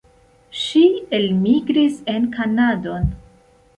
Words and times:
Ŝi 0.61 0.81
elmigris 1.17 1.99
en 2.15 2.27
Kanadon. 2.39 3.07